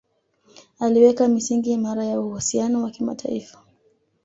[0.79, 3.59] Aliweka misingi imara ya uhusiano wa kimataifa